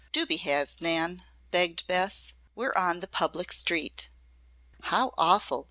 [0.11, 2.33] "Do behave, Nan," begged Bess.
[2.55, 4.09] "We're on the public street."
[4.85, 5.59] "How awful!"